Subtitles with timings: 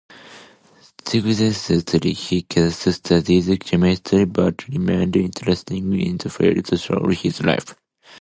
[1.05, 7.75] Subsequently, he ceased studying chemistry, but remained interested in the field throughout his life.